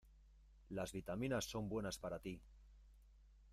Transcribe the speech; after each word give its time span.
Las 0.69 0.93
vitaminas 0.93 1.45
son 1.45 1.69
buenas 1.69 1.99
para 1.99 2.17
tí. 2.17 2.41